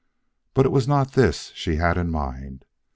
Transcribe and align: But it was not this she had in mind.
But 0.55 0.65
it 0.65 0.71
was 0.71 0.87
not 0.87 1.11
this 1.11 1.51
she 1.53 1.75
had 1.75 1.95
in 1.95 2.09
mind. 2.09 2.65